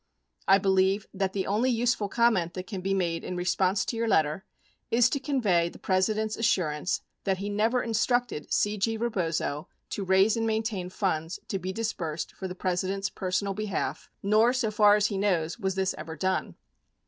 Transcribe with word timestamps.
I 0.47 0.57
believe 0.57 1.05
that 1.13 1.33
the 1.33 1.45
only 1.45 1.69
useful 1.69 2.09
comment 2.09 2.55
that 2.55 2.65
can 2.65 2.81
be 2.81 2.95
made 2.95 3.23
in 3.23 3.35
response 3.35 3.85
to 3.85 3.95
your 3.95 4.07
letter 4.07 4.45
is 4.89 5.11
to 5.11 5.19
convey 5.19 5.69
the 5.69 5.77
President's 5.77 6.35
assurance 6.35 7.01
that 7.23 7.37
he 7.37 7.51
never 7.51 7.83
instructed 7.83 8.51
C. 8.51 8.79
G. 8.79 8.97
Rebozo 8.97 9.67
to 9.91 10.03
raise 10.03 10.35
and 10.35 10.47
maintain 10.47 10.89
funds 10.89 11.39
to 11.49 11.59
be 11.59 11.71
disbursed 11.71 12.31
for 12.33 12.47
the 12.47 12.55
President's 12.55 13.11
personal 13.11 13.53
behalf, 13.53 14.09
nor 14.23 14.53
so 14.53 14.71
far 14.71 14.95
as 14.95 15.05
he 15.05 15.19
knows 15.19 15.59
was 15.59 15.75
this 15.75 15.93
ever 15.99 16.15
done. 16.15 16.55